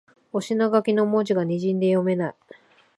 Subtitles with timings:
[0.33, 2.35] お品書きの文字がにじんで読めない